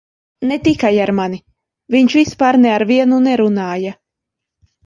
[0.51, 1.39] Ne tikai ar mani-
[1.97, 3.97] viņš vispār ne ar vienu nerunāja.